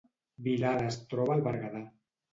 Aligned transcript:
Vilada 0.47 0.87
es 0.93 0.97
troba 1.13 1.37
al 1.37 1.47
Berguedà 1.49 1.87